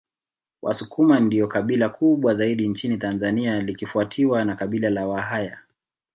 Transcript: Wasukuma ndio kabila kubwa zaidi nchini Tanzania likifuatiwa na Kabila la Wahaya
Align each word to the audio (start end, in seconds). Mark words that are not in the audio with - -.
Wasukuma 0.61 1.19
ndio 1.19 1.47
kabila 1.47 1.89
kubwa 1.89 2.33
zaidi 2.33 2.67
nchini 2.67 2.97
Tanzania 2.97 3.61
likifuatiwa 3.61 4.45
na 4.45 4.55
Kabila 4.55 4.89
la 4.89 5.07
Wahaya 5.07 5.57